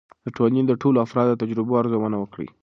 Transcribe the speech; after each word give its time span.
د 0.25 0.27
ټولنې 0.35 0.61
د 0.67 0.71
ټولو 0.81 0.97
افرادو 1.05 1.31
د 1.33 1.39
تجربو 1.41 1.77
ارزونه 1.81 2.17
وکړئ. 2.19 2.47